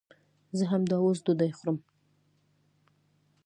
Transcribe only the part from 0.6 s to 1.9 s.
همداوس ډوډۍ خورم